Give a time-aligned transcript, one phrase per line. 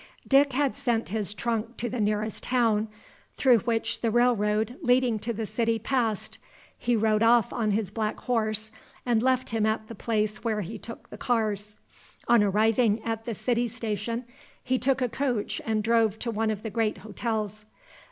[0.27, 2.87] Dick had sent his trunk to the nearest town
[3.37, 6.39] through which the railroad leading to the city passed.
[6.75, 8.71] He rode off on his black horse
[9.05, 11.77] and left him at the place where he took the cars.
[12.27, 14.25] On arriving at the city station,
[14.63, 17.65] he took a coach and drove to one of the great hotels.